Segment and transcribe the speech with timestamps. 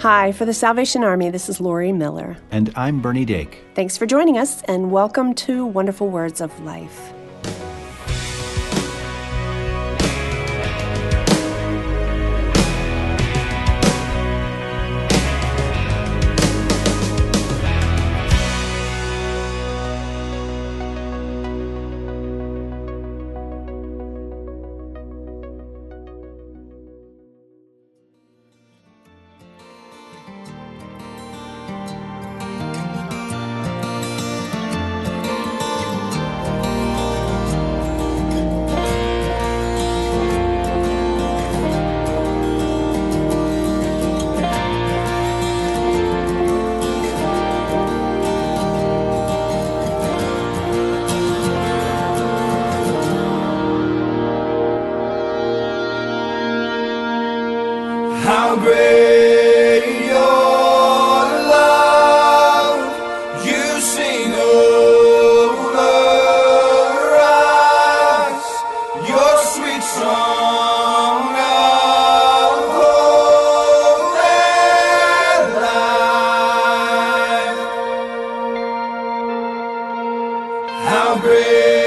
[0.00, 2.38] Hi, for the Salvation Army, this is Lori Miller.
[2.50, 3.62] And I'm Bernie Dake.
[3.74, 7.12] Thanks for joining us, and welcome to Wonderful Words of Life.
[58.60, 62.80] Great your love
[63.44, 65.86] you sing over
[67.22, 68.44] us,
[69.08, 70.50] your sweet song.
[80.90, 81.79] How great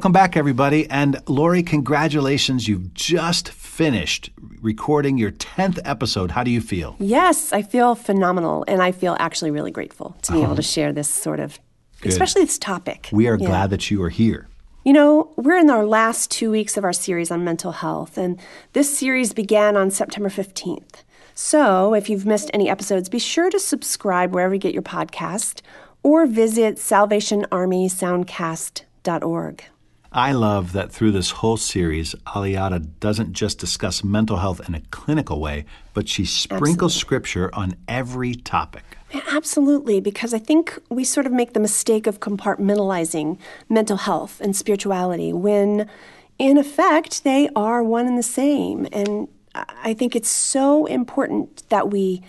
[0.00, 0.88] Welcome back, everybody.
[0.88, 2.66] And Lori, congratulations.
[2.66, 4.30] You've just finished
[4.62, 6.30] recording your 10th episode.
[6.30, 6.96] How do you feel?
[6.98, 10.62] Yes, I feel phenomenal, and I feel actually really grateful to be able to uh-huh.
[10.62, 11.60] share this sort of,
[12.00, 12.12] Good.
[12.12, 13.10] especially this topic.
[13.12, 13.46] We are Yeah.
[13.46, 14.48] glad that you are here.
[14.86, 18.40] You know, we're in our last two weeks of our series on mental health, and
[18.72, 21.04] this series began on September 15th.
[21.34, 25.60] So, if you've missed any episodes, be sure to subscribe wherever you get your podcast
[26.02, 29.64] or visit salvationarmysoundcast.org.
[30.12, 34.80] I love that through this whole series, Aleata doesn't just discuss mental health in a
[34.90, 38.98] clinical way, but she sprinkles scripture on every topic.
[39.30, 43.38] Absolutely, because I think we sort of make the mistake of compartmentalizing
[43.68, 45.88] mental health and spirituality when,
[46.38, 48.88] in effect, they are one and the same.
[48.92, 52.22] And I I think it's so important that we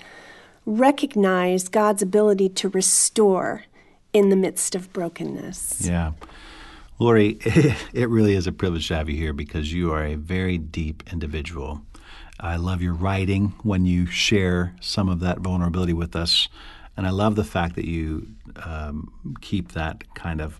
[0.65, 3.65] recognize God's ability to restore
[4.13, 5.81] in the midst of brokenness.
[5.87, 6.13] Yeah.
[7.01, 7.39] Lori,
[7.93, 11.01] it really is a privilege to have you here because you are a very deep
[11.11, 11.81] individual.
[12.39, 16.47] I love your writing when you share some of that vulnerability with us.
[16.95, 20.59] And I love the fact that you um, keep that kind of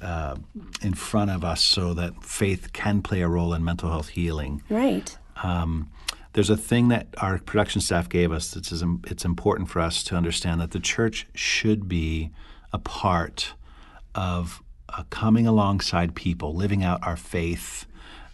[0.00, 0.36] uh,
[0.80, 4.62] in front of us so that faith can play a role in mental health healing.
[4.70, 5.18] Right.
[5.42, 5.90] Um,
[6.34, 8.70] there's a thing that our production staff gave us that's
[9.08, 12.30] it's important for us to understand that the church should be
[12.72, 13.54] a part
[14.14, 14.62] of
[14.96, 17.86] uh, coming alongside people, living out our faith,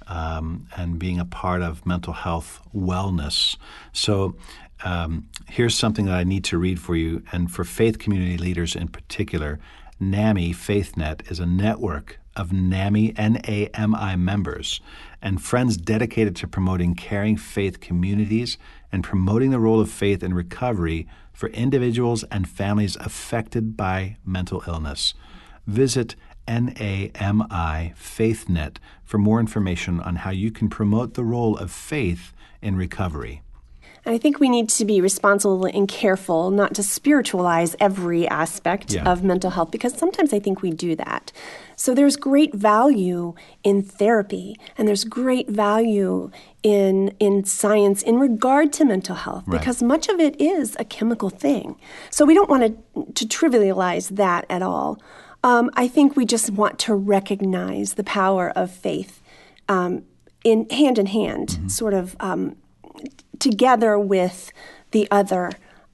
[0.09, 3.57] um, and being a part of mental health wellness.
[3.93, 4.37] So
[4.85, 8.77] um, here's something that I need to read for you, and for faith community leaders
[8.77, 9.59] in particular.
[9.99, 14.81] NAMI FaithNet is a network of NAMI NAMI members
[15.23, 18.59] and friends dedicated to promoting caring faith communities
[18.93, 24.63] and promoting the role of faith in recovery for individuals and families affected by mental
[24.67, 25.15] illness.
[25.67, 26.15] Visit
[26.49, 32.77] NAMI FaithNet for more information on how you can promote the role of faith in
[32.77, 33.43] recovery.
[34.09, 39.03] I think we need to be responsible and careful not to spiritualize every aspect Yeah.
[39.11, 41.33] of mental health because sometimes I think we do that.
[41.75, 46.31] So there's great value in therapy and there's great value
[46.63, 49.59] in in science in regard to mental health Right.
[49.59, 51.75] because much of it is a chemical thing.
[52.11, 52.63] So we don't want
[52.95, 55.01] to to trivialize that at all.
[55.47, 59.23] Um, I think we just want to recognize the power of faith
[59.69, 60.03] um,
[60.43, 62.57] in hand in hand, sort of um,
[63.39, 64.53] together with
[64.91, 65.53] the other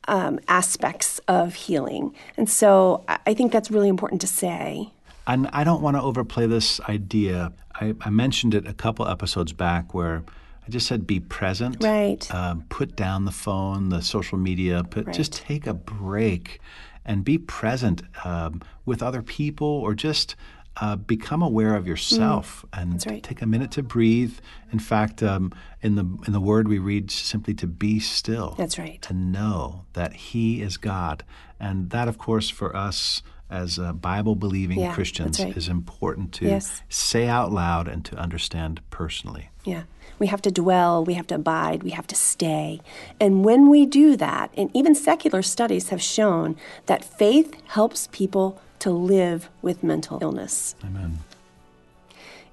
[0.08, 2.14] um, aspects of healing.
[2.38, 4.90] And so I think that's really important to say.
[5.26, 7.52] And I don't want to overplay this idea.
[7.74, 10.24] I, I mentioned it a couple episodes back where
[10.66, 11.76] I just said be present.
[11.84, 12.32] Right.
[12.34, 14.82] Um, put down the phone, the social media.
[14.82, 16.58] Put, Just take a break
[17.04, 20.36] and be present um, with other people or just
[20.80, 23.10] uh, become aware of yourself and Mm.
[23.10, 23.22] right.
[23.22, 24.38] take a minute to breathe.
[24.72, 25.52] In fact, um,
[25.82, 28.54] in the in the word we read simply to be still.
[28.56, 29.00] That's right.
[29.02, 31.24] To know that He is God,
[31.60, 33.22] and that, of course, for us
[33.52, 35.56] as uh, Bible believing Yeah, Christians right.
[35.56, 36.82] is important to Yes.
[36.88, 39.50] say out loud and to understand personally.
[39.64, 39.82] Yeah.
[40.18, 42.80] We have to dwell, we have to abide, we have to stay.
[43.20, 46.56] And when we do that, and even secular studies have shown
[46.86, 50.74] that faith helps people to live with mental illness.
[50.84, 51.18] Amen.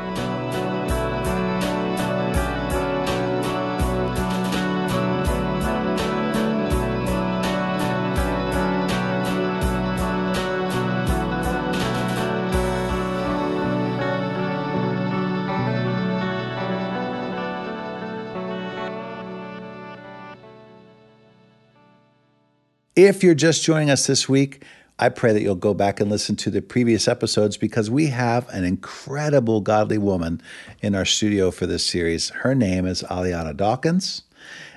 [22.99, 24.65] If you're just joining us this week,
[24.99, 28.49] I pray that you'll go back and listen to the previous episodes because we have
[28.49, 30.43] an incredible godly woman
[30.83, 32.31] in our studio for this series.
[32.31, 34.23] Her name is Aliana Dawkins,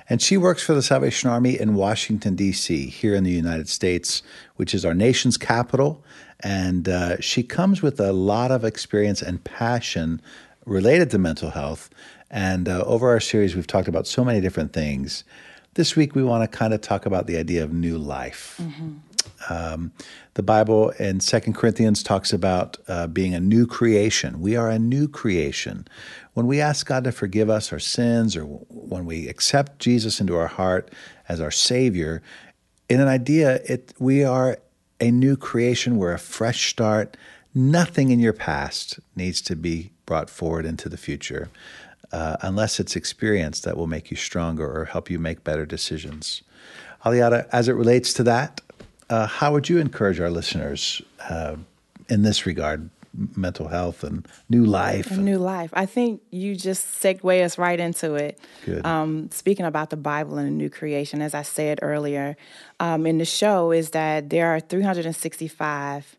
[0.08, 4.22] and she works for the Salvation Army in Washington, D.C., here in the United States,
[4.54, 6.04] which is our nation's capital.
[6.38, 10.22] And uh, she comes with a lot of experience and passion
[10.64, 11.90] related to mental health.
[12.30, 15.24] And uh, over our series, we've talked about so many different things.
[15.74, 18.60] This week, we want to kind of talk about the idea of new life.
[19.48, 19.92] Um,
[20.34, 24.40] the Bible in Second Corinthians talks about uh, being a new creation.
[24.40, 25.88] We are a new creation.
[26.34, 30.36] When we ask God to forgive us our sins, or when we accept Jesus into
[30.36, 30.92] our heart
[31.26, 32.22] as our Savior,
[32.90, 34.58] in an idea, it we are
[35.00, 35.96] a new creation.
[35.96, 37.16] We're a fresh start.
[37.54, 41.48] Nothing in your past needs to be brought forward into the future,
[42.12, 46.42] uh, unless it's experience that will make you stronger or help you make better decisions.
[47.04, 48.60] Aleata, as it relates to that,
[49.10, 51.56] uh, how would you encourage our listeners uh,
[52.08, 52.90] in this regard?
[53.36, 55.10] Mental health and new life?
[55.18, 55.68] New life.
[55.74, 58.40] I think you just segue us right into it.
[58.64, 58.86] Good.
[58.86, 62.38] Um, speaking about the Bible and a new creation, as I said earlier
[62.80, 66.16] um, in the show, is that there are 365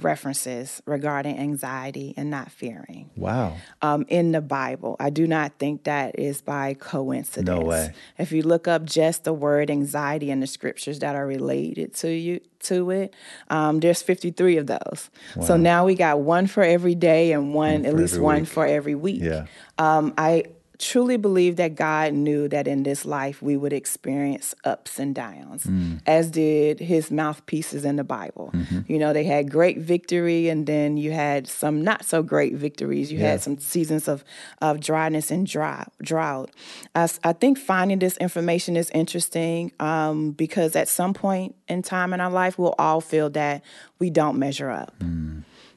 [0.00, 3.56] references regarding anxiety and not fearing wow.
[3.80, 4.96] um, in the Bible.
[4.98, 7.46] I do not think that is by coincidence.
[7.46, 7.92] No way.
[8.18, 12.10] If you look up just the word anxiety in the scriptures that are related to
[12.10, 13.14] you to it,
[13.50, 15.10] um, there's 53 of those.
[15.42, 18.48] So now we got one for every day and one, at least one week.
[18.48, 19.22] for every week.
[19.22, 19.46] Yeah.
[19.78, 20.44] Um, I
[20.84, 25.64] truly believe that God knew that in this life we would experience ups and downs,
[25.64, 26.00] Mm.
[26.06, 28.50] as did his mouthpieces in the Bible.
[28.52, 28.80] Mm-hmm.
[28.92, 33.10] You know, they had great victory and then you had some not so great victories.
[33.10, 33.30] You Yeah.
[33.30, 34.24] had some seasons of,
[34.60, 36.50] of dryness and dry, drought.
[36.94, 42.20] I think finding this information is interesting um, because at some point in time in
[42.20, 43.62] our life, we'll all feel that
[43.98, 44.92] we don't measure up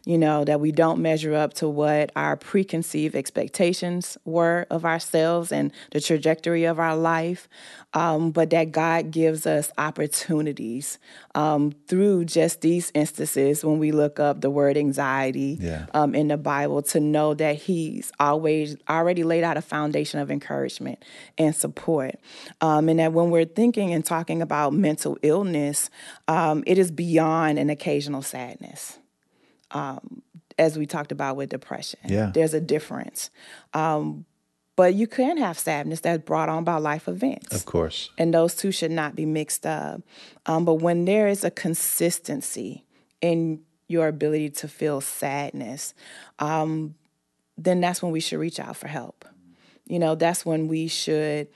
[0.08, 5.52] you know, that we don't measure up to what our preconceived expectations were of ourselves
[5.52, 7.50] and the trajectory of our life,
[7.94, 10.98] um, but that God gives us opportunities
[11.36, 15.88] um, through just these instances when we look up the word anxiety Yeah.
[15.94, 20.32] um, in the Bible to know that He's always already laid out a foundation of
[20.32, 21.04] encouragement
[21.38, 22.16] and support.
[22.62, 25.90] Um, and that when we're thinking and talking about mental illness,
[26.30, 29.00] um, it is beyond an occasional sadness
[29.72, 32.00] as we talked about with depression.
[32.06, 32.32] Yeah.
[32.34, 33.30] There's a difference.
[33.74, 34.26] Um,
[34.76, 37.54] but you can have sadness that's brought on by life events.
[37.54, 38.12] Of course.
[38.18, 40.02] And those two should not be mixed up.
[40.46, 42.86] Um, but when there is a consistency
[43.20, 45.96] in your ability to feel sadness,
[46.38, 46.94] um,
[47.58, 49.26] then that's when we should reach out for help.
[49.88, 51.48] You know, that's when we should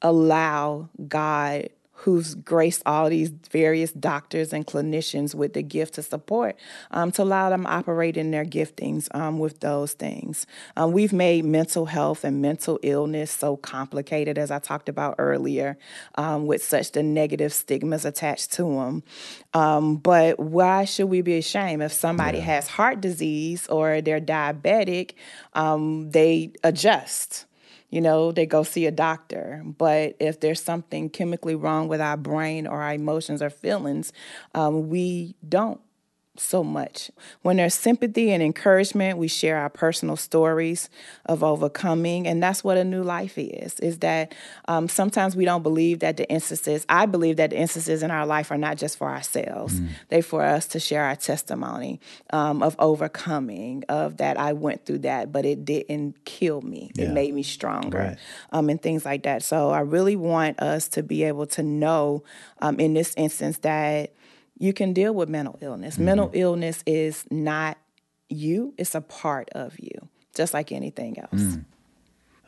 [0.00, 1.68] allow God,
[2.00, 6.56] who's graced all these various doctors and clinicians with the gift to support,
[6.92, 10.46] um, to allow them to operate in their giftings um, with those things.
[10.78, 15.76] Um, we've made mental health and mental illness so complicated, as I talked about earlier,
[16.14, 19.02] um, with such the negative stigmas attached to them.
[19.52, 25.12] Um, but why should we be ashamed if somebody has heart disease or they're diabetic?
[25.52, 27.44] Um, they adjust
[27.90, 29.62] you know, they go see a doctor.
[29.64, 34.12] But if there's something chemically wrong with our brain or our emotions or feelings,
[34.54, 35.80] um, we don't
[36.36, 37.10] so much.
[37.42, 40.88] When there's sympathy and encouragement, we share our personal stories
[41.26, 43.78] of overcoming, and that's what a new life is.
[43.80, 44.34] Is that
[44.68, 46.86] um, sometimes we don't believe that the instances.
[46.88, 49.88] I believe that the instances in our life are not just for ourselves; mm.
[50.08, 52.00] they're for us to share our testimony
[52.32, 56.92] um, of overcoming, of that I went through that, but it didn't kill me.
[56.94, 57.06] Yeah.
[57.06, 58.18] It made me stronger, right.
[58.52, 59.42] um, and things like that.
[59.42, 62.22] So I really want us to be able to know,
[62.60, 64.12] um, in this instance, that
[64.60, 65.94] you can deal with mental illness.
[65.94, 66.04] Mm-hmm.
[66.04, 67.78] Mental illness is not
[68.28, 71.32] you, it's a part of you, just like anything else.
[71.32, 71.64] Mm.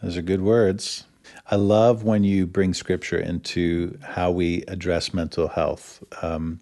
[0.02, 1.04] Those are good words.
[1.50, 6.04] I love when you bring scripture into how we address mental health.
[6.20, 6.60] Um,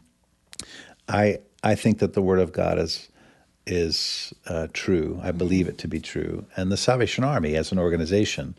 [1.09, 3.09] I I think that the Word of God is
[3.67, 5.21] is uh, true.
[5.23, 8.57] I believe it to be true, and the Salvation Army, as an organization,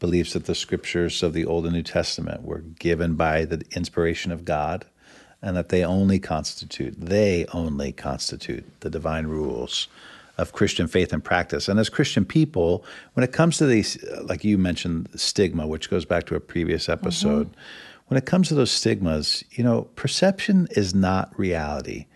[0.00, 4.32] believes that the scriptures of the Old and New Testament were given by the inspiration
[4.32, 4.86] of God
[5.44, 9.88] and that they only constitute, they only constitute the divine rules
[10.38, 11.68] of Christian faith and practice.
[11.68, 12.82] And as Christian people,
[13.12, 16.88] when it comes to these, like you mentioned, stigma, which goes back to a previous
[16.88, 18.04] episode, mm-hmm.
[18.08, 22.06] when it comes to those stigmas, you know, perception is not reality.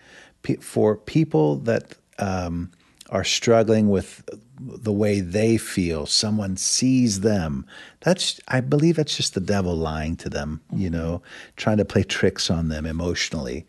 [0.62, 2.70] for people that um,
[3.10, 4.28] are struggling with
[4.60, 7.66] the way they feel, someone sees them.
[8.00, 10.82] That's I believe that's just the devil lying to them, mm-hmm.
[10.82, 11.22] you know,
[11.56, 13.66] trying to play tricks on them emotionally.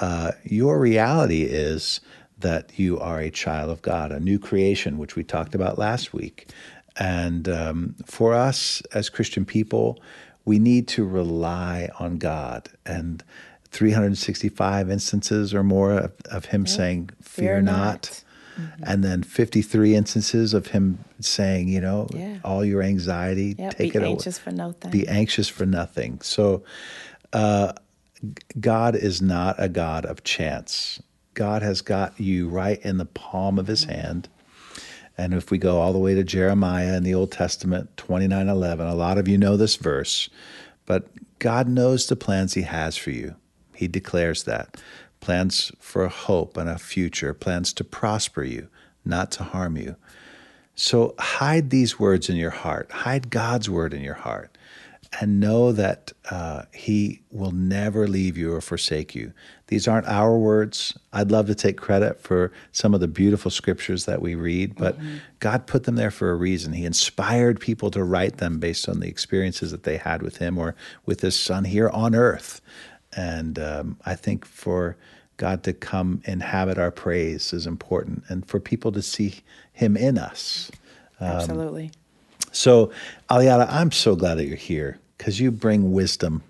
[0.00, 2.00] Uh, your reality is
[2.38, 6.12] that you are a child of God, a new creation, which we talked about last
[6.12, 6.48] week.
[6.96, 10.02] And um, for us as Christian people,
[10.44, 12.68] we need to rely on God.
[12.84, 13.22] And
[13.70, 16.68] 365 instances or more of, of Him yep.
[16.68, 17.76] saying, Fear, Fear not.
[17.78, 18.24] not
[18.58, 18.84] Mm-hmm.
[18.86, 22.38] And then 53 instances of him saying, you know, yeah.
[22.44, 24.06] all your anxiety, yep, take it away.
[24.06, 24.90] be anxious for nothing.
[24.90, 26.20] Be anxious for nothing.
[26.20, 26.62] So,
[27.32, 27.72] uh,
[28.60, 31.02] God is not a God of chance.
[31.34, 34.00] God has got you right in the palm of his mm-hmm.
[34.00, 34.28] hand.
[35.18, 38.86] And if we go all the way to Jeremiah in the Old Testament, 29 11,
[38.86, 40.28] a lot of you know this verse,
[40.86, 43.34] but God knows the plans he has for you.
[43.74, 44.80] He declares that
[45.22, 48.68] plans for a hope and a future, plans to prosper you,
[49.04, 49.96] not to harm you.
[50.74, 54.56] So hide these words in your heart, hide God's word in your heart,
[55.20, 59.32] and know that uh, He will never leave you or forsake you.
[59.66, 60.98] These aren't our words.
[61.12, 64.98] I'd love to take credit for some of the beautiful scriptures that we read, but
[64.98, 65.18] mm-hmm.
[65.38, 66.72] God put them there for a reason.
[66.72, 70.58] He inspired people to write them based on the experiences that they had with Him
[70.58, 70.74] or
[71.04, 72.60] with His Son here on earth.
[73.14, 74.96] And um, I think for
[75.36, 79.40] God to come inhabit our praise is important, and for people to see
[79.72, 80.70] Him in us.
[81.20, 81.90] Um, Absolutely.
[82.52, 82.92] So,
[83.30, 86.42] Aliana, I'm so glad that you're here because you bring wisdom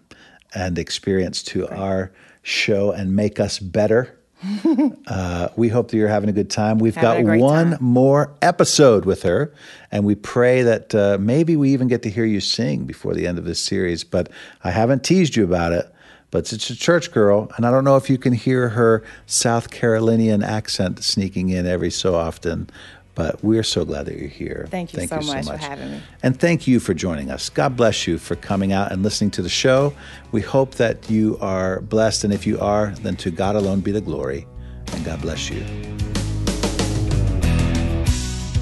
[0.54, 1.78] and experience to Great.
[1.78, 4.18] our show and make us better.
[5.06, 6.78] uh, we hope that you're having a good time.
[6.78, 7.78] We've having got one time.
[7.80, 9.54] more episode with her,
[9.92, 13.26] and we pray that uh, maybe we even get to hear you sing before the
[13.26, 14.02] end of this series.
[14.02, 14.30] But
[14.64, 15.91] I haven't teased you about it
[16.32, 19.70] but it's a church girl, and I don't know if you can hear her South
[19.70, 22.68] Carolinian accent sneaking in every so often.
[23.14, 24.66] But we're so glad that you're here.
[24.70, 26.00] Thank you, thank so, you so much, much, for having me.
[26.22, 27.50] And thank you for joining us.
[27.50, 29.92] God bless you for coming out and listening to the show.
[30.32, 33.92] We hope that you are blessed, and if you are, then to God alone be
[33.92, 34.46] the glory.
[34.94, 35.62] And God bless you.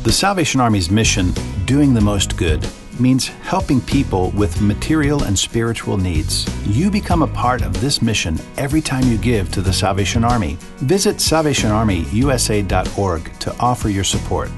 [0.03, 1.33] The Salvation Army's mission,
[1.67, 2.67] doing the most good
[3.01, 6.45] means helping people with material and spiritual needs.
[6.67, 10.59] You become a part of this mission every time you give to the Salvation Army.
[10.79, 14.51] Visit salvationarmyusa.org to offer your support.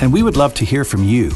[0.00, 1.30] And we would love to hear from you.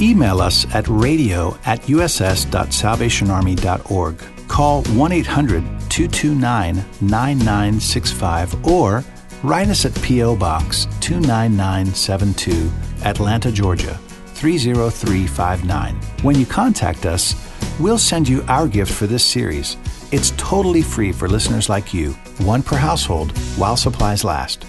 [0.00, 4.22] Email us at radio at uss.salvationarmy.org.
[4.48, 9.04] Call 1 800 229 9965 or
[9.42, 10.36] write us at P.O.
[10.36, 12.70] Box 29972,
[13.04, 13.98] Atlanta, Georgia
[14.36, 15.94] 30359.
[16.22, 17.34] When you contact us,
[17.80, 19.76] we'll send you our gift for this series.
[20.12, 24.64] It's totally free for listeners like you, one per household, while supplies last.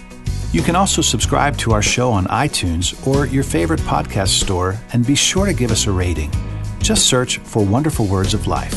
[0.53, 5.05] You can also subscribe to our show on iTunes or your favorite podcast store and
[5.05, 6.31] be sure to give us a rating.
[6.79, 8.74] Just search for Wonderful Words of Life.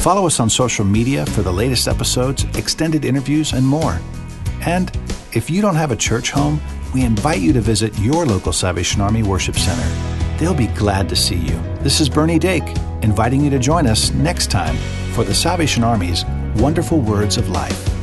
[0.00, 3.98] Follow us on social media for the latest episodes, extended interviews, and more.
[4.60, 4.96] And
[5.32, 6.60] if you don't have a church home,
[6.94, 10.38] we invite you to visit your local Salvation Army Worship Center.
[10.38, 11.60] They'll be glad to see you.
[11.80, 12.68] This is Bernie Dake,
[13.02, 14.76] inviting you to join us next time
[15.12, 16.24] for the Salvation Army's
[16.56, 17.93] Wonderful Words of Life.